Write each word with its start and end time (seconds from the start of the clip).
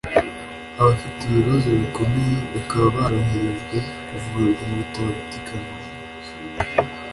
abafite 0.79 1.19
ibibazo 1.27 1.69
bikomeye 1.81 2.35
bakaba 2.53 2.85
barohejejwe 2.97 3.77
kuvurirwa 4.07 4.63
mu 4.69 4.75
bitaro 4.81 5.11
by’i 5.27 5.41
Kanombe 5.47 5.89